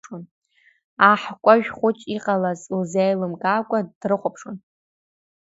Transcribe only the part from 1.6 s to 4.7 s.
хәыҷ, иҟалаз лзеилымкаакәа дрыхәаԥшуан.